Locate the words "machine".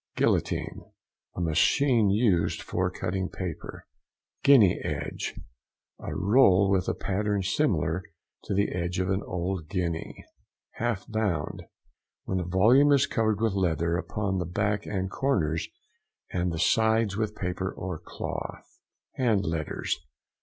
1.41-2.09